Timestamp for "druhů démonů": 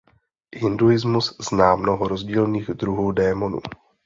2.67-3.59